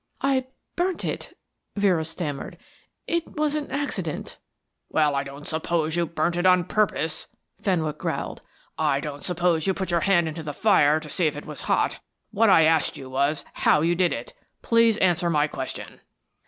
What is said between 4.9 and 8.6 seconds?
I don't suppose you burnt it on purpose," Fenwick growled.